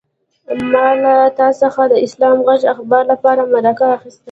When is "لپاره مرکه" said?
3.11-3.85